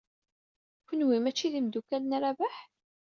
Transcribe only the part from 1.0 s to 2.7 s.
mačči d imeddukal n Rabaḥ?